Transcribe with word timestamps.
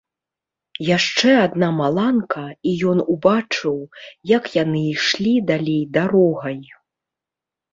Яшчэ 0.97 1.33
адна 1.47 1.67
маланка, 1.81 2.45
і 2.71 2.73
ён 2.93 3.03
убачыў, 3.17 3.77
як 4.37 4.43
яны 4.63 4.81
ішлі 4.95 5.35
далей 5.53 5.81
дарогай. 5.99 6.59